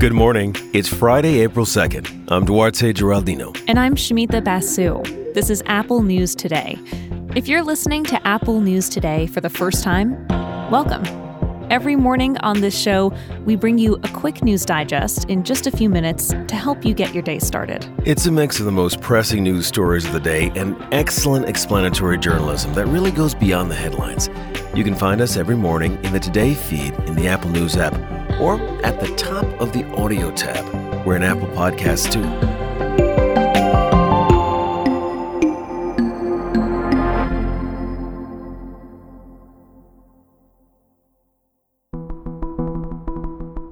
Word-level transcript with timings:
Good 0.00 0.12
morning. 0.12 0.54
It's 0.72 0.86
Friday, 0.86 1.40
April 1.40 1.66
2nd. 1.66 2.28
I'm 2.28 2.44
Duarte 2.44 2.92
Geraldino. 2.92 3.60
And 3.66 3.80
I'm 3.80 3.96
Shumita 3.96 4.44
Basu. 4.44 5.02
This 5.34 5.50
is 5.50 5.60
Apple 5.66 6.02
News 6.04 6.36
Today. 6.36 6.78
If 7.34 7.48
you're 7.48 7.64
listening 7.64 8.04
to 8.04 8.24
Apple 8.24 8.60
News 8.60 8.88
Today 8.88 9.26
for 9.26 9.40
the 9.40 9.50
first 9.50 9.82
time, 9.82 10.24
welcome. 10.70 11.02
Every 11.68 11.96
morning 11.96 12.38
on 12.38 12.60
this 12.60 12.78
show, 12.78 13.12
we 13.44 13.56
bring 13.56 13.76
you 13.76 13.94
a 14.04 14.08
quick 14.10 14.44
news 14.44 14.64
digest 14.64 15.24
in 15.24 15.42
just 15.42 15.66
a 15.66 15.72
few 15.72 15.88
minutes 15.88 16.28
to 16.28 16.54
help 16.54 16.84
you 16.84 16.94
get 16.94 17.12
your 17.12 17.24
day 17.24 17.40
started. 17.40 17.84
It's 18.06 18.26
a 18.26 18.30
mix 18.30 18.60
of 18.60 18.66
the 18.66 18.72
most 18.72 19.00
pressing 19.00 19.42
news 19.42 19.66
stories 19.66 20.04
of 20.04 20.12
the 20.12 20.20
day 20.20 20.52
and 20.54 20.76
excellent 20.94 21.48
explanatory 21.48 22.18
journalism 22.18 22.72
that 22.74 22.86
really 22.86 23.10
goes 23.10 23.34
beyond 23.34 23.68
the 23.68 23.74
headlines. 23.74 24.30
You 24.76 24.84
can 24.84 24.94
find 24.94 25.20
us 25.20 25.36
every 25.36 25.56
morning 25.56 25.98
in 26.04 26.12
the 26.12 26.20
Today 26.20 26.54
feed 26.54 26.94
in 27.08 27.16
the 27.16 27.26
Apple 27.26 27.50
News 27.50 27.76
app 27.76 28.17
or 28.40 28.60
at 28.84 29.00
the 29.00 29.14
top 29.16 29.44
of 29.60 29.72
the 29.72 29.84
audio 29.96 30.30
tab. 30.32 30.64
We're 31.06 31.16
in 31.16 31.22
Apple 31.22 31.48
Podcasts 31.48 32.10
too. 32.12 32.58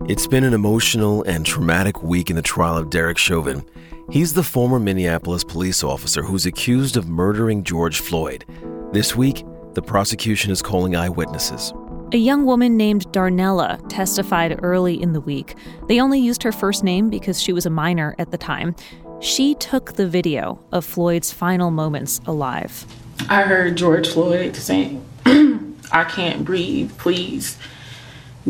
It's 0.08 0.28
been 0.28 0.44
an 0.44 0.54
emotional 0.54 1.24
and 1.24 1.44
traumatic 1.44 2.02
week 2.02 2.30
in 2.30 2.36
the 2.36 2.42
trial 2.42 2.76
of 2.76 2.90
Derek 2.90 3.18
Chauvin. 3.18 3.64
He's 4.08 4.34
the 4.34 4.44
former 4.44 4.78
Minneapolis 4.78 5.42
police 5.42 5.82
officer 5.82 6.22
who's 6.22 6.46
accused 6.46 6.96
of 6.96 7.08
murdering 7.08 7.64
George 7.64 7.98
Floyd. 7.98 8.44
This 8.92 9.16
week, 9.16 9.44
the 9.74 9.82
prosecution 9.82 10.52
is 10.52 10.62
calling 10.62 10.94
eyewitnesses. 10.94 11.72
A 12.16 12.18
young 12.18 12.46
woman 12.46 12.78
named 12.78 13.06
Darnella 13.12 13.78
testified 13.90 14.60
early 14.62 15.02
in 15.02 15.12
the 15.12 15.20
week. 15.20 15.54
They 15.86 16.00
only 16.00 16.18
used 16.18 16.42
her 16.44 16.50
first 16.50 16.82
name 16.82 17.10
because 17.10 17.42
she 17.42 17.52
was 17.52 17.66
a 17.66 17.70
minor 17.70 18.14
at 18.18 18.30
the 18.30 18.38
time. 18.38 18.74
She 19.20 19.54
took 19.54 19.96
the 19.96 20.08
video 20.08 20.58
of 20.72 20.86
Floyd's 20.86 21.30
final 21.30 21.70
moments 21.70 22.22
alive. 22.24 22.86
I 23.28 23.42
heard 23.42 23.76
George 23.76 24.08
Floyd 24.08 24.56
saying, 24.56 25.04
I 25.26 26.04
can't 26.04 26.42
breathe, 26.42 26.96
please 26.96 27.58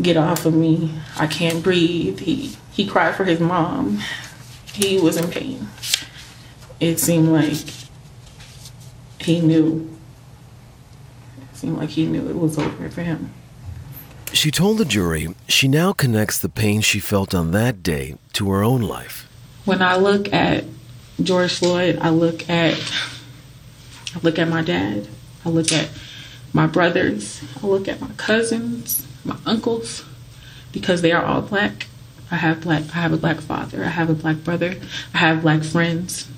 get 0.01 0.15
off 0.15 0.45
of 0.45 0.53
me. 0.53 0.93
I 1.17 1.27
can't 1.27 1.61
breathe. 1.61 2.19
He 2.19 2.55
he 2.71 2.87
cried 2.87 3.15
for 3.15 3.25
his 3.25 3.41
mom. 3.41 3.99
He 4.71 4.97
was 4.97 5.17
in 5.17 5.29
pain. 5.29 5.67
It 6.79 7.01
seemed 7.01 7.27
like 7.27 7.65
he 9.19 9.41
knew. 9.41 9.93
It 11.51 11.57
seemed 11.57 11.77
like 11.77 11.89
he 11.89 12.05
knew 12.05 12.29
it 12.29 12.37
was 12.37 12.57
over 12.57 12.89
for 12.89 13.01
him. 13.01 13.33
She 14.37 14.51
told 14.51 14.77
the 14.77 14.85
jury 14.85 15.29
she 15.47 15.67
now 15.67 15.93
connects 15.93 16.37
the 16.37 16.47
pain 16.47 16.81
she 16.81 16.99
felt 16.99 17.33
on 17.33 17.49
that 17.53 17.81
day 17.81 18.17
to 18.33 18.51
her 18.51 18.63
own 18.63 18.81
life. 18.83 19.27
When 19.65 19.81
I 19.81 19.95
look 19.95 20.31
at 20.31 20.63
George 21.19 21.55
Floyd, 21.55 21.97
I 21.99 22.11
look 22.11 22.47
at 22.47 22.75
I 24.15 24.19
look 24.21 24.37
at 24.37 24.47
my 24.47 24.61
dad. 24.61 25.07
I 25.43 25.49
look 25.49 25.71
at 25.71 25.89
my 26.53 26.67
brothers. 26.67 27.41
I 27.63 27.65
look 27.65 27.87
at 27.87 27.99
my 27.99 28.11
cousins, 28.17 29.07
my 29.25 29.37
uncles, 29.47 30.05
because 30.71 31.01
they 31.01 31.13
are 31.13 31.25
all 31.25 31.41
black. 31.41 31.87
I 32.29 32.35
have 32.35 32.61
black 32.61 32.83
I 32.95 32.99
have 32.99 33.13
a 33.13 33.17
black 33.17 33.41
father, 33.41 33.83
I 33.83 33.89
have 33.89 34.11
a 34.11 34.13
black 34.13 34.43
brother, 34.43 34.75
I 35.15 35.17
have 35.17 35.41
black 35.41 35.63
friends. 35.63 36.29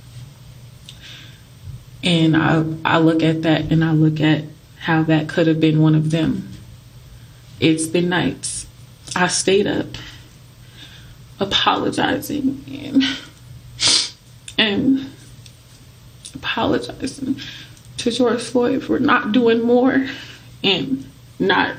And 2.02 2.38
I 2.38 2.64
I 2.86 3.00
look 3.00 3.22
at 3.24 3.42
that 3.42 3.70
and 3.74 3.84
I 3.84 3.92
look 3.92 4.22
at 4.22 4.46
how 4.88 5.04
that 5.04 5.28
could 5.28 5.48
have 5.48 5.60
been 5.60 5.82
one 5.82 5.96
of 5.96 6.12
them. 6.12 6.50
It's 7.60 7.88
been 7.88 8.10
nights. 8.10 8.68
I 9.16 9.28
stayed 9.28 9.68
up 9.68 9.88
apologizing 11.40 12.64
and 12.68 13.04
and 14.58 15.12
apologizing 16.36 17.40
to 17.98 18.12
George 18.12 18.42
Floyd 18.42 18.84
for 18.84 19.00
not 19.00 19.32
doing 19.32 19.62
more 19.62 20.08
and 20.64 21.10
not 21.38 21.76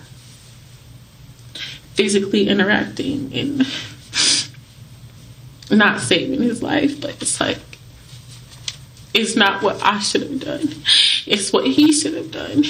physically 1.95 2.49
interacting 2.49 3.33
and 3.35 3.67
not 5.71 6.01
saving 6.01 6.43
his 6.43 6.63
life. 6.63 7.01
But 7.01 7.23
it's 7.23 7.41
like, 7.41 7.59
it's 9.15 9.37
not 9.37 9.63
what 9.63 9.83
I 9.83 9.99
should 10.01 10.23
have 10.23 10.41
done, 10.41 10.69
it's 11.27 11.53
what 11.53 11.67
he 11.67 11.93
should 11.93 12.15
have 12.15 12.31
done. 12.31 12.65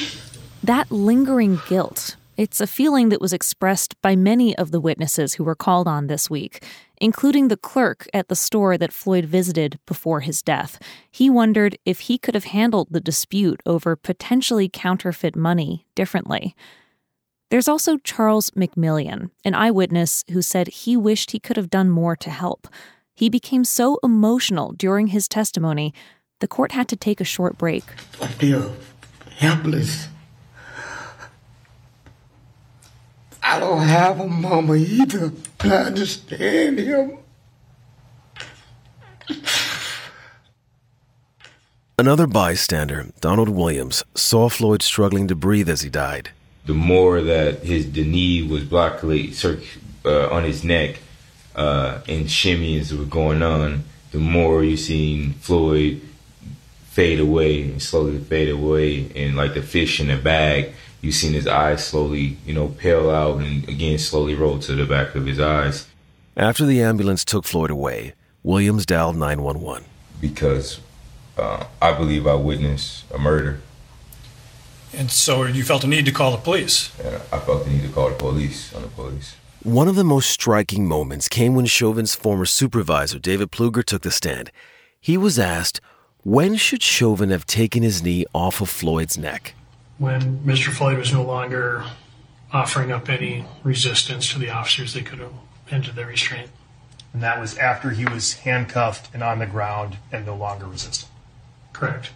That 0.63 0.91
lingering 0.91 1.61
guilt 1.69 2.17
it's 2.41 2.59
a 2.59 2.67
feeling 2.67 3.11
that 3.11 3.21
was 3.21 3.35
expressed 3.35 4.01
by 4.01 4.17
many 4.17 4.57
of 4.57 4.71
the 4.71 4.81
witnesses 4.81 5.35
who 5.35 5.45
were 5.45 5.55
called 5.55 5.87
on 5.87 6.07
this 6.07 6.31
week, 6.31 6.65
including 6.97 7.49
the 7.49 7.57
clerk 7.57 8.09
at 8.15 8.29
the 8.29 8.35
store 8.35 8.79
that 8.79 8.95
Floyd 8.95 9.27
visited 9.27 9.79
before 9.85 10.21
his 10.21 10.41
death. 10.41 10.81
He 11.11 11.29
wondered 11.29 11.77
if 11.85 12.01
he 12.01 12.17
could 12.17 12.35
have 12.35 12.45
handled 12.45 12.89
the 12.91 12.99
dispute 12.99 13.61
over 13.67 13.95
potentially 13.95 14.71
counterfeit 14.73 15.37
money 15.37 15.85
differently. 15.95 16.57
There's 17.51 17.69
also 17.69 17.99
Charles 17.99 18.53
McMillian, 18.53 19.29
an 19.45 19.55
eyewitness 19.55 20.25
who 20.31 20.41
said 20.41 20.69
he 20.69 20.97
wished 20.97 21.33
he 21.33 21.41
could 21.41 21.59
have 21.59 21.69
done 21.69 21.91
more 21.91 22.17
to 22.17 22.31
help. 22.31 22.69
He 23.13 23.29
became 23.29 23.65
so 23.65 23.99
emotional 24.03 24.73
during 24.73 25.09
his 25.09 25.29
testimony, 25.29 25.93
the 26.39 26.49
court 26.49 26.73
had 26.73 26.89
to 26.89 26.97
take 26.97 27.21
a 27.21 27.25
short 27.25 27.59
break. 27.59 27.85
I 28.23 28.29
feel 28.29 28.75
helpless 29.37 30.09
I 33.51 33.59
don't 33.59 33.83
have 33.83 34.21
a 34.21 34.29
mama 34.29 34.77
either, 34.77 35.33
but 35.59 35.73
I 35.73 35.77
understand 35.91 36.79
him. 36.79 37.19
Another 41.99 42.29
bystander, 42.29 43.07
Donald 43.21 43.49
Williams, 43.49 44.05
saw 44.15 44.49
Floyd 44.49 44.83
struggling 44.83 45.27
to 45.27 45.35
breathe 45.35 45.69
as 45.69 45.81
he 45.81 45.91
died. 45.91 46.31
The 46.67 46.75
more 46.75 47.21
that 47.23 47.65
his 47.65 47.91
the 47.91 48.05
knee 48.05 48.41
was 48.45 48.63
blocked 48.63 49.03
uh, 49.03 50.29
on 50.31 50.45
his 50.45 50.63
neck 50.63 51.01
uh, 51.57 52.03
and 52.07 52.27
shimmies 52.27 52.97
were 52.97 53.05
going 53.05 53.43
on, 53.43 53.83
the 54.13 54.19
more 54.19 54.63
you 54.63 54.77
seen 54.77 55.33
Floyd 55.33 56.01
fade 56.85 57.19
away 57.19 57.63
and 57.63 57.83
slowly 57.83 58.19
fade 58.19 58.49
away, 58.49 59.11
and 59.17 59.37
like 59.37 59.55
the 59.55 59.63
fish 59.63 59.99
in 59.99 60.09
a 60.09 60.17
bag 60.17 60.73
you 61.01 61.13
seen 61.13 61.33
his 61.33 61.47
eyes 61.47 61.85
slowly, 61.85 62.37
you 62.45 62.55
know, 62.55 62.69
pale 62.69 63.11
out 63.11 63.41
and 63.41 63.69
again 63.69 63.99
slowly 63.99 64.35
roll 64.35 64.59
to 64.61 64.75
the 64.75 64.85
back 64.85 65.15
of 65.15 65.27
his 65.27 65.41
eyes. 65.41 65.87
After 66.37 66.65
the 66.65 66.83
ambulance 66.83 67.25
took 67.25 67.45
Floyd 67.45 67.71
away, 67.71 68.15
Williams 68.43 68.87
dialed 68.87 69.17
911. 69.17 69.85
Because 70.21 70.81
uh, 71.37 71.67
I 71.81 71.93
believe 71.93 72.27
I 72.27 72.35
witnessed 72.35 73.05
a 73.13 73.19
murder. 73.19 73.61
And 74.93 75.11
so 75.11 75.45
you 75.45 75.63
felt 75.63 75.85
a 75.85 75.87
need 75.87 76.05
to 76.07 76.13
call 76.13 76.33
the 76.33 76.39
police? 76.39 76.91
Yeah, 77.03 77.21
I 77.33 77.39
felt 77.39 77.65
the 77.65 77.71
need 77.71 77.83
to 77.83 77.89
call 77.89 78.09
the 78.09 78.17
police 78.17 78.75
on 78.75 78.83
the 78.83 78.89
police. 78.89 79.37
One 79.63 79.89
of 79.89 79.95
the 79.95 80.05
most 80.05 80.31
striking 80.31 80.89
moments 80.89 81.29
came 81.29 81.55
when 81.55 81.67
Chauvin's 81.67 82.15
former 82.15 82.47
supervisor, 82.47 83.19
David 83.19 83.53
Pleoger, 83.53 83.85
took 83.85 84.03
the 84.03 84.11
stand. 84.11 84.51
He 85.01 85.17
was 85.17 85.39
asked, 85.39 85.81
when 86.23 86.57
should 86.57 86.83
Chauvin 86.83 87.31
have 87.31 87.47
taken 87.47 87.83
his 87.83 88.03
knee 88.03 88.25
off 88.35 88.61
of 88.61 88.69
Floyd's 88.69 89.17
neck? 89.17 89.55
When 90.01 90.39
Mr. 90.39 90.73
Floyd 90.73 90.97
was 90.97 91.13
no 91.13 91.23
longer 91.23 91.85
offering 92.53 92.91
up 92.91 93.11
any 93.11 93.45
resistance 93.63 94.33
to 94.33 94.39
the 94.39 94.49
officers, 94.49 94.95
they 94.95 95.03
could 95.03 95.19
have 95.19 95.35
ended 95.71 95.95
their 95.95 96.07
restraint. 96.07 96.49
And 97.13 97.23
that 97.23 97.39
was 97.39 97.59
after 97.59 97.91
he 97.91 98.07
was 98.07 98.33
handcuffed 98.33 99.13
and 99.13 99.23
on 99.23 99.41
the 99.41 99.47
ground 99.47 99.99
and 100.11 100.25
no 100.25 100.35
longer 100.35 100.67
resisting. 100.67 101.11
Correct. 101.75 102.13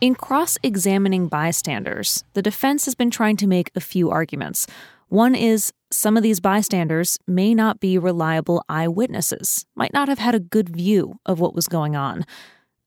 In 0.00 0.16
cross 0.16 0.58
examining 0.64 1.28
bystanders, 1.28 2.24
the 2.32 2.42
defense 2.42 2.84
has 2.86 2.96
been 2.96 3.12
trying 3.12 3.36
to 3.36 3.46
make 3.46 3.70
a 3.76 3.80
few 3.80 4.10
arguments. 4.10 4.66
One 5.08 5.36
is 5.36 5.72
some 5.92 6.16
of 6.16 6.24
these 6.24 6.40
bystanders 6.40 7.20
may 7.28 7.54
not 7.54 7.78
be 7.78 7.96
reliable 7.96 8.64
eyewitnesses, 8.68 9.66
might 9.76 9.92
not 9.92 10.08
have 10.08 10.18
had 10.18 10.34
a 10.34 10.40
good 10.40 10.68
view 10.68 11.20
of 11.24 11.38
what 11.38 11.54
was 11.54 11.68
going 11.68 11.94
on. 11.94 12.26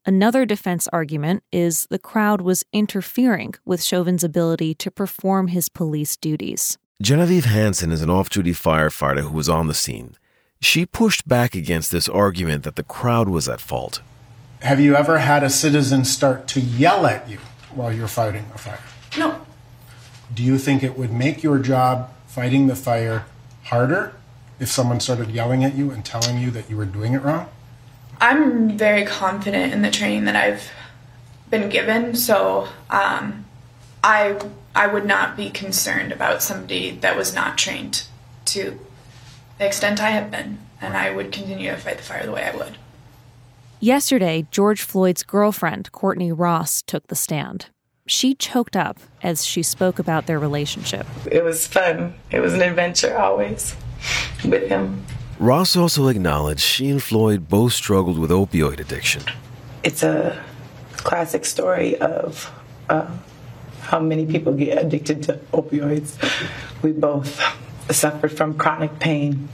Another 0.07 0.45
defense 0.45 0.87
argument 0.93 1.43
is 1.51 1.85
the 1.89 1.99
crowd 1.99 2.39
was 2.39 2.63
interfering 2.71 3.55
with 3.65 3.83
Chauvin's 3.83 4.23
ability 4.23 4.73
to 4.75 4.89
perform 4.89 5.49
his 5.49 5.67
police 5.67 6.15
duties. 6.15 6.77
Genevieve 7.01 7.43
Hansen 7.43 7.91
is 7.91 8.01
an 8.01 8.09
off 8.09 8.29
duty 8.29 8.53
firefighter 8.53 9.19
who 9.19 9.33
was 9.33 9.49
on 9.49 9.67
the 9.67 9.73
scene. 9.73 10.15
She 10.61 10.85
pushed 10.85 11.27
back 11.27 11.55
against 11.55 11.91
this 11.91 12.07
argument 12.07 12.63
that 12.63 12.77
the 12.77 12.83
crowd 12.83 13.27
was 13.27 13.49
at 13.49 13.59
fault. 13.59 13.99
Have 14.61 14.79
you 14.79 14.95
ever 14.95 15.17
had 15.17 15.43
a 15.43 15.49
citizen 15.49 16.05
start 16.05 16.47
to 16.47 16.61
yell 16.61 17.05
at 17.05 17.29
you 17.29 17.39
while 17.75 17.91
you're 17.91 18.07
fighting 18.07 18.45
a 18.55 18.57
fire? 18.57 18.79
No. 19.17 19.45
Do 20.33 20.41
you 20.41 20.57
think 20.57 20.83
it 20.83 20.97
would 20.97 21.11
make 21.11 21.43
your 21.43 21.59
job 21.59 22.13
fighting 22.27 22.67
the 22.67 22.77
fire 22.77 23.25
harder 23.63 24.13
if 24.57 24.69
someone 24.69 25.01
started 25.01 25.31
yelling 25.31 25.65
at 25.65 25.75
you 25.75 25.91
and 25.91 26.05
telling 26.05 26.37
you 26.37 26.49
that 26.51 26.69
you 26.69 26.77
were 26.77 26.85
doing 26.85 27.11
it 27.11 27.21
wrong? 27.23 27.49
I'm 28.19 28.77
very 28.77 29.05
confident 29.05 29.73
in 29.73 29.81
the 29.81 29.91
training 29.91 30.25
that 30.25 30.35
I've 30.35 30.69
been 31.49 31.69
given, 31.69 32.15
so 32.15 32.67
um, 32.89 33.45
I 34.03 34.39
I 34.75 34.87
would 34.87 35.05
not 35.05 35.35
be 35.35 35.49
concerned 35.49 36.11
about 36.11 36.43
somebody 36.43 36.91
that 36.91 37.15
was 37.15 37.33
not 37.33 37.57
trained 37.57 38.03
to 38.45 38.79
the 39.57 39.65
extent 39.65 40.01
I 40.01 40.11
have 40.11 40.29
been. 40.31 40.59
and 40.79 40.95
I 40.95 41.09
would 41.09 41.31
continue 41.31 41.71
to 41.71 41.77
fight 41.77 41.97
the 41.97 42.03
fire 42.03 42.23
the 42.25 42.31
way 42.31 42.43
I 42.43 42.55
would. 42.55 42.77
Yesterday, 43.79 44.47
George 44.51 44.81
Floyd's 44.81 45.23
girlfriend, 45.23 45.91
Courtney 45.91 46.31
Ross, 46.31 46.81
took 46.81 47.07
the 47.07 47.15
stand. 47.15 47.67
She 48.05 48.33
choked 48.33 48.75
up 48.75 48.99
as 49.21 49.45
she 49.45 49.63
spoke 49.63 49.99
about 49.99 50.27
their 50.27 50.39
relationship. 50.39 51.05
It 51.29 51.43
was 51.43 51.67
fun. 51.67 52.13
It 52.31 52.39
was 52.39 52.53
an 52.53 52.61
adventure 52.61 53.17
always 53.17 53.75
with 54.45 54.69
him. 54.69 55.03
Ross 55.39 55.75
also 55.75 56.07
acknowledged 56.07 56.61
she 56.61 56.89
and 56.89 57.01
Floyd 57.01 57.47
both 57.47 57.73
struggled 57.73 58.17
with 58.17 58.31
opioid 58.31 58.79
addiction. 58.79 59.21
It's 59.83 60.01
a 60.01 60.43
classic 60.97 61.45
story 61.45 61.95
of 61.97 62.51
uh, 62.89 63.07
how 63.81 63.99
many 63.99 64.25
people 64.25 64.53
get 64.53 64.83
addicted 64.83 65.23
to 65.23 65.33
opioids. 65.53 66.17
We 66.81 66.91
both 66.91 67.39
suffered 67.91 68.35
from 68.35 68.57
chronic 68.57 68.99
pain. 68.99 69.47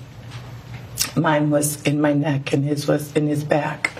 Mine 1.15 1.50
was 1.50 1.81
in 1.83 2.00
my 2.00 2.13
neck, 2.13 2.53
and 2.53 2.63
his 2.63 2.88
was 2.88 3.13
in 3.15 3.27
his 3.27 3.44
back. 3.44 3.91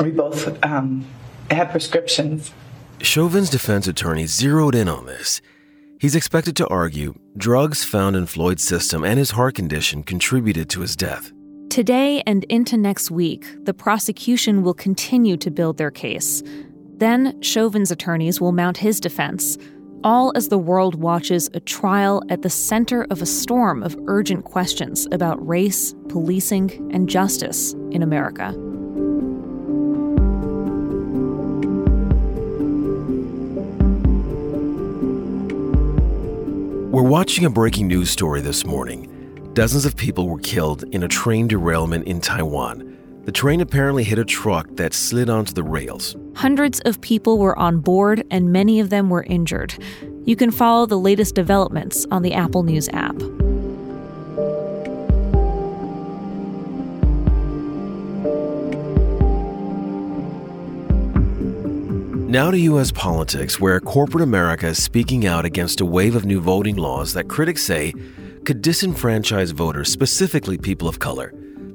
We 0.00 0.10
both 0.10 0.62
um, 0.64 1.06
had 1.50 1.70
prescriptions. 1.70 2.52
Chauvin's 3.00 3.50
defense 3.50 3.86
attorney 3.86 4.26
zeroed 4.26 4.74
in 4.74 4.88
on 4.88 5.06
this. 5.06 5.40
He's 6.00 6.16
expected 6.16 6.56
to 6.56 6.68
argue 6.68 7.12
drugs 7.36 7.84
found 7.84 8.16
in 8.16 8.24
Floyd's 8.24 8.64
system 8.64 9.04
and 9.04 9.18
his 9.18 9.32
heart 9.32 9.56
condition 9.56 10.02
contributed 10.02 10.70
to 10.70 10.80
his 10.80 10.96
death. 10.96 11.30
Today 11.68 12.22
and 12.26 12.44
into 12.44 12.78
next 12.78 13.10
week, 13.10 13.44
the 13.66 13.74
prosecution 13.74 14.62
will 14.62 14.72
continue 14.72 15.36
to 15.36 15.50
build 15.50 15.76
their 15.76 15.90
case. 15.90 16.42
Then, 16.96 17.38
Chauvin's 17.42 17.90
attorneys 17.90 18.40
will 18.40 18.52
mount 18.52 18.78
his 18.78 18.98
defense, 18.98 19.58
all 20.02 20.32
as 20.34 20.48
the 20.48 20.56
world 20.56 20.94
watches 20.94 21.50
a 21.52 21.60
trial 21.60 22.22
at 22.30 22.40
the 22.40 22.48
center 22.48 23.06
of 23.10 23.20
a 23.20 23.26
storm 23.26 23.82
of 23.82 23.94
urgent 24.06 24.46
questions 24.46 25.06
about 25.12 25.46
race, 25.46 25.94
policing, 26.08 26.90
and 26.94 27.10
justice 27.10 27.74
in 27.90 28.02
America. 28.02 28.54
We're 36.90 37.02
watching 37.02 37.44
a 37.44 37.50
breaking 37.50 37.86
news 37.86 38.10
story 38.10 38.40
this 38.40 38.66
morning. 38.66 39.52
Dozens 39.54 39.84
of 39.84 39.94
people 39.94 40.26
were 40.26 40.40
killed 40.40 40.82
in 40.92 41.04
a 41.04 41.08
train 41.08 41.46
derailment 41.46 42.08
in 42.08 42.20
Taiwan. 42.20 42.98
The 43.26 43.30
train 43.30 43.60
apparently 43.60 44.02
hit 44.02 44.18
a 44.18 44.24
truck 44.24 44.66
that 44.74 44.92
slid 44.92 45.30
onto 45.30 45.52
the 45.52 45.62
rails. 45.62 46.16
Hundreds 46.34 46.80
of 46.80 47.00
people 47.00 47.38
were 47.38 47.56
on 47.56 47.78
board, 47.78 48.26
and 48.32 48.52
many 48.52 48.80
of 48.80 48.90
them 48.90 49.08
were 49.08 49.22
injured. 49.22 49.72
You 50.24 50.34
can 50.34 50.50
follow 50.50 50.84
the 50.84 50.98
latest 50.98 51.36
developments 51.36 52.08
on 52.10 52.22
the 52.22 52.34
Apple 52.34 52.64
News 52.64 52.88
app. 52.88 53.14
Now 62.30 62.52
to 62.52 62.56
U.S. 62.56 62.92
politics, 62.92 63.58
where 63.58 63.80
corporate 63.80 64.22
America 64.22 64.68
is 64.68 64.80
speaking 64.80 65.26
out 65.26 65.44
against 65.44 65.80
a 65.80 65.84
wave 65.84 66.14
of 66.14 66.24
new 66.24 66.40
voting 66.40 66.76
laws 66.76 67.12
that 67.14 67.26
critics 67.26 67.60
say 67.60 67.90
could 68.44 68.62
disenfranchise 68.62 69.52
voters, 69.52 69.90
specifically 69.90 70.56
people 70.56 70.86
of 70.86 71.00
color. 71.00 71.34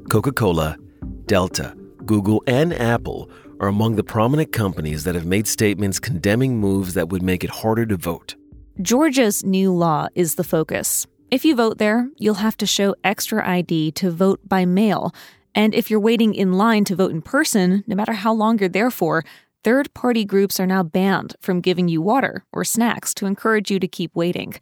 Coca 0.09 0.31
Cola, 0.31 0.77
Delta, 1.25 1.75
Google, 2.05 2.41
and 2.47 2.71
Apple 2.71 3.29
are 3.59 3.67
among 3.67 3.97
the 3.97 4.03
prominent 4.05 4.53
companies 4.53 5.03
that 5.03 5.13
have 5.13 5.25
made 5.25 5.45
statements 5.45 5.99
condemning 5.99 6.57
moves 6.57 6.93
that 6.93 7.09
would 7.09 7.21
make 7.21 7.43
it 7.43 7.49
harder 7.49 7.85
to 7.87 7.97
vote. 7.97 8.35
Georgia's 8.81 9.43
new 9.43 9.73
law 9.73 10.07
is 10.15 10.35
the 10.35 10.43
focus. 10.45 11.05
If 11.29 11.43
you 11.43 11.53
vote 11.53 11.79
there, 11.79 12.07
you'll 12.15 12.35
have 12.35 12.55
to 12.57 12.65
show 12.65 12.95
extra 13.03 13.45
ID 13.45 13.91
to 13.91 14.09
vote 14.09 14.39
by 14.47 14.63
mail. 14.63 15.13
And 15.53 15.75
if 15.75 15.91
you're 15.91 15.99
waiting 15.99 16.33
in 16.33 16.53
line 16.53 16.85
to 16.85 16.95
vote 16.95 17.11
in 17.11 17.21
person, 17.21 17.83
no 17.87 17.95
matter 17.95 18.13
how 18.13 18.33
long 18.33 18.59
you're 18.59 18.69
there 18.69 18.91
for, 18.91 19.25
third 19.65 19.91
party 19.95 20.23
groups 20.23 20.59
are 20.59 20.67
now 20.67 20.83
banned 20.83 21.35
from 21.41 21.59
giving 21.59 21.87
you 21.87 21.99
water 21.99 22.45
or 22.53 22.63
snacks 22.63 23.15
to 23.15 23.25
encourage 23.25 23.71
you 23.71 23.79
to 23.79 23.87
keep 23.87 24.15
waiting. 24.15 24.53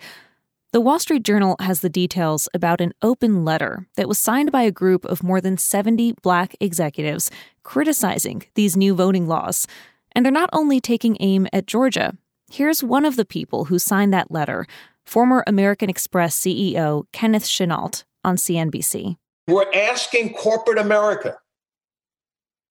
The 0.71 0.79
Wall 0.79 0.97
Street 0.97 1.23
Journal 1.23 1.57
has 1.59 1.81
the 1.81 1.89
details 1.89 2.47
about 2.53 2.79
an 2.79 2.93
open 3.01 3.43
letter 3.43 3.85
that 3.97 4.07
was 4.07 4.17
signed 4.17 4.49
by 4.49 4.61
a 4.61 4.71
group 4.71 5.03
of 5.03 5.21
more 5.21 5.41
than 5.41 5.57
70 5.57 6.13
black 6.21 6.55
executives 6.61 7.29
criticizing 7.63 8.43
these 8.55 8.77
new 8.77 8.95
voting 8.95 9.27
laws. 9.27 9.67
And 10.13 10.23
they're 10.23 10.31
not 10.31 10.49
only 10.53 10.79
taking 10.79 11.17
aim 11.19 11.47
at 11.51 11.67
Georgia. 11.67 12.15
Here's 12.49 12.81
one 12.81 13.03
of 13.03 13.17
the 13.17 13.25
people 13.25 13.65
who 13.65 13.79
signed 13.79 14.13
that 14.13 14.31
letter 14.31 14.65
former 15.05 15.43
American 15.45 15.89
Express 15.89 16.39
CEO 16.39 17.07
Kenneth 17.11 17.45
Chenault 17.45 18.05
on 18.23 18.37
CNBC. 18.37 19.17
We're 19.49 19.69
asking 19.73 20.35
corporate 20.35 20.77
America 20.77 21.39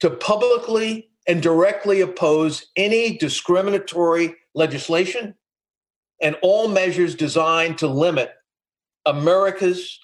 to 0.01 0.09
publicly 0.09 1.11
and 1.27 1.43
directly 1.43 2.01
oppose 2.01 2.67
any 2.77 3.17
discriminatory 3.17 4.35
legislation 4.55 5.35
and 6.21 6.37
all 6.43 6.69
measures 6.69 7.15
designed 7.15 7.79
to 7.79 7.87
limit 7.87 8.33
America's 9.07 9.99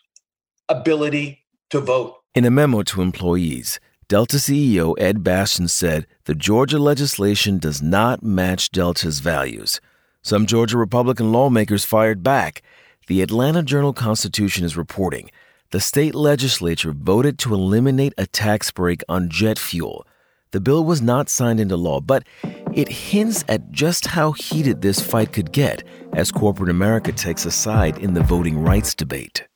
ability 0.68 1.44
to 1.70 1.80
vote. 1.80 2.16
In 2.34 2.44
a 2.44 2.50
memo 2.50 2.82
to 2.82 3.02
employees, 3.02 3.80
Delta 4.08 4.36
CEO 4.36 4.94
Ed 4.98 5.22
Bastian 5.22 5.68
said 5.68 6.06
the 6.24 6.34
Georgia 6.34 6.78
legislation 6.78 7.58
does 7.58 7.82
not 7.82 8.22
match 8.22 8.70
Delta's 8.70 9.20
values. 9.20 9.80
Some 10.22 10.46
Georgia 10.46 10.78
Republican 10.78 11.32
lawmakers 11.32 11.84
fired 11.84 12.22
back. 12.22 12.62
The 13.06 13.22
Atlanta 13.22 13.62
Journal 13.62 13.92
Constitution 13.92 14.64
is 14.64 14.76
reporting 14.76 15.30
the 15.70 15.80
state 15.80 16.14
legislature 16.14 16.92
voted 16.92 17.38
to 17.38 17.52
eliminate 17.52 18.14
a 18.16 18.26
tax 18.26 18.70
break 18.70 19.02
on 19.06 19.28
jet 19.28 19.58
fuel. 19.58 20.06
The 20.50 20.60
bill 20.60 20.82
was 20.82 21.02
not 21.02 21.28
signed 21.28 21.60
into 21.60 21.76
law, 21.76 22.00
but 22.00 22.24
it 22.72 22.88
hints 22.88 23.44
at 23.48 23.70
just 23.70 24.06
how 24.06 24.32
heated 24.32 24.80
this 24.80 24.98
fight 24.98 25.30
could 25.30 25.52
get 25.52 25.84
as 26.14 26.32
corporate 26.32 26.70
America 26.70 27.12
takes 27.12 27.44
a 27.44 27.50
side 27.50 27.98
in 27.98 28.14
the 28.14 28.22
voting 28.22 28.58
rights 28.58 28.94
debate. 28.94 29.46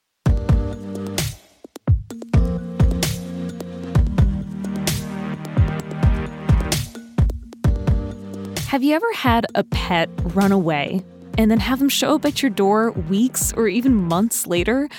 Have 8.67 8.83
you 8.83 8.95
ever 8.95 9.13
had 9.15 9.47
a 9.55 9.65
pet 9.65 10.11
run 10.35 10.53
away 10.53 11.03
and 11.39 11.51
then 11.51 11.61
have 11.61 11.79
them 11.79 11.89
show 11.89 12.17
up 12.17 12.27
at 12.27 12.43
your 12.43 12.51
door 12.51 12.91
weeks 12.91 13.51
or 13.55 13.67
even 13.67 13.95
months 13.95 14.47
later? 14.47 14.91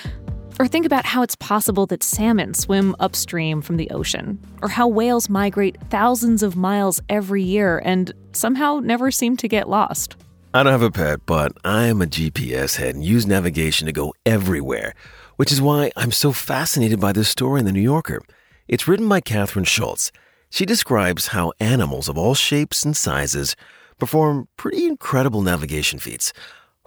Or 0.60 0.68
think 0.68 0.86
about 0.86 1.04
how 1.04 1.22
it's 1.22 1.34
possible 1.34 1.84
that 1.86 2.04
salmon 2.04 2.54
swim 2.54 2.94
upstream 3.00 3.60
from 3.60 3.76
the 3.76 3.90
ocean, 3.90 4.38
or 4.62 4.68
how 4.68 4.86
whales 4.86 5.28
migrate 5.28 5.76
thousands 5.90 6.44
of 6.44 6.54
miles 6.54 7.00
every 7.08 7.42
year 7.42 7.82
and 7.84 8.12
somehow 8.32 8.78
never 8.78 9.10
seem 9.10 9.36
to 9.38 9.48
get 9.48 9.68
lost. 9.68 10.16
I 10.52 10.62
don't 10.62 10.70
have 10.70 10.82
a 10.82 10.92
pet, 10.92 11.26
but 11.26 11.50
I 11.64 11.86
am 11.86 12.00
a 12.00 12.06
GPS 12.06 12.76
head 12.76 12.94
and 12.94 13.04
use 13.04 13.26
navigation 13.26 13.86
to 13.86 13.92
go 13.92 14.14
everywhere, 14.24 14.94
which 15.34 15.50
is 15.50 15.60
why 15.60 15.90
I'm 15.96 16.12
so 16.12 16.30
fascinated 16.30 17.00
by 17.00 17.10
this 17.10 17.28
story 17.28 17.58
in 17.58 17.66
The 17.66 17.72
New 17.72 17.80
Yorker. 17.80 18.22
It's 18.68 18.86
written 18.86 19.08
by 19.08 19.20
Kathryn 19.20 19.66
Schulz. 19.66 20.12
She 20.50 20.64
describes 20.64 21.28
how 21.28 21.52
animals 21.58 22.08
of 22.08 22.16
all 22.16 22.36
shapes 22.36 22.84
and 22.84 22.96
sizes 22.96 23.56
perform 23.98 24.46
pretty 24.56 24.86
incredible 24.86 25.42
navigation 25.42 25.98
feats. 25.98 26.32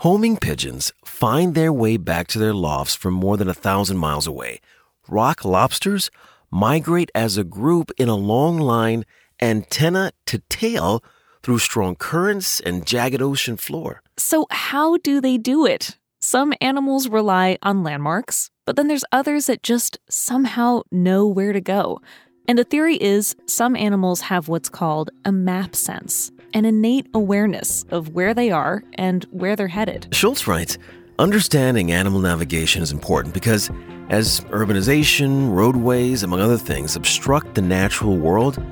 Homing 0.01 0.38
pigeons 0.38 0.94
find 1.04 1.56
their 1.56 1.74
way 1.74 1.98
back 1.98 2.27
to 2.27 2.38
their 2.38 2.54
lofts 2.54 2.94
from 2.94 3.16
more 3.16 3.36
than 3.36 3.50
a 3.50 3.54
thousand 3.56 3.98
miles 3.98 4.27
away. 4.27 4.62
Rock 5.08 5.44
lobsters 5.44 6.12
migrate 6.51 7.10
as 7.16 7.36
a 7.36 7.44
group 7.44 7.89
in 7.98 8.08
a 8.08 8.13
long 8.16 8.60
line, 8.60 9.06
antenna 9.42 10.12
to 10.27 10.38
tail, 10.50 11.04
through 11.42 11.58
strong 11.58 11.96
currents 11.96 12.60
and 12.60 12.86
jagged 12.86 13.24
ocean 13.24 13.58
floor. 13.58 14.04
So, 14.18 14.46
how 14.51 14.98
do 14.98 15.20
they 15.20 15.39
do 15.39 15.66
it? 15.66 15.98
Some 16.20 16.54
animals 16.62 17.10
rely 17.10 17.58
on 17.63 17.82
landmarks, 17.82 18.51
but 18.66 18.75
then 18.75 18.88
there's 18.88 19.06
others 19.12 19.48
that 19.48 19.63
just 19.63 19.98
somehow 20.08 20.82
know 20.92 21.25
where 21.25 21.54
to 21.54 21.62
go. 21.62 22.01
And 22.48 22.60
the 22.60 22.63
theory 22.63 22.98
is 22.98 23.36
some 23.48 23.75
animals 23.75 24.22
have 24.22 24.48
what's 24.48 24.70
called 24.70 25.10
a 25.25 25.32
map 25.32 25.75
sense, 25.75 26.32
an 26.54 26.66
innate 26.66 27.08
awareness 27.13 27.86
of 27.92 28.10
where 28.10 28.34
they 28.34 28.51
are 28.51 28.84
and 28.94 29.25
where 29.32 29.56
they're 29.56 29.68
headed. 29.68 30.08
Schulz 30.12 30.48
writes 30.48 30.77
Understanding 31.20 31.92
animal 31.92 32.20
navigation 32.20 32.84
is 32.84 32.92
important 32.92 33.34
because 33.34 33.72
as 34.10 34.42
urbanization, 34.51 35.51
roadways, 35.51 36.24
among 36.24 36.39
other 36.39 36.58
things, 36.58 36.96
obstruct 36.96 37.56
the 37.56 37.62
natural 37.62 38.18
world, 38.18 38.63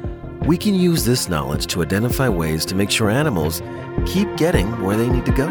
we 0.46 0.58
can 0.58 0.76
use 0.76 1.04
this 1.04 1.28
knowledge 1.28 1.66
to 1.68 1.82
identify 1.82 2.30
ways 2.30 2.66
to 2.66 2.76
make 2.76 2.92
sure 2.92 3.10
animals 3.10 3.62
keep 4.06 4.34
getting 4.38 4.70
where 4.84 4.96
they 4.96 5.10
need 5.10 5.26
to 5.26 5.32
go. 5.32 5.50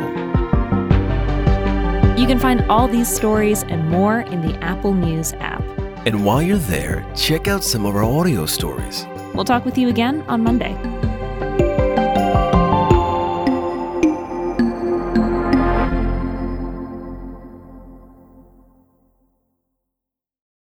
You 2.16 2.28
can 2.28 2.38
find 2.38 2.62
all 2.70 2.86
these 2.86 3.08
stories 3.08 3.64
and 3.64 3.90
more 3.90 4.20
in 4.20 4.40
the 4.40 4.54
Apple 4.62 4.94
News 4.94 5.32
app. 5.34 5.62
And 6.06 6.24
while 6.24 6.40
you're 6.40 6.58
there, 6.58 7.04
check 7.16 7.48
out 7.48 7.64
some 7.64 7.84
of 7.84 7.96
our 7.96 8.04
audio 8.04 8.46
stories. 8.46 9.04
We'll 9.34 9.44
talk 9.44 9.64
with 9.64 9.76
you 9.76 9.88
again 9.88 10.22
on 10.28 10.44
Monday. 10.44 10.74